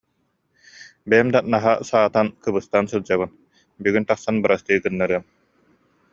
Бэйэм 1.09 1.27
да 1.35 1.39
наһаа 1.53 1.77
саатан, 1.89 2.27
кыбыстан 2.43 2.85
сылдьабын, 2.91 3.31
бүгүн 3.83 4.05
тахсан 4.09 4.35
бырастыы 4.43 4.77
гыннарыам 4.83 5.25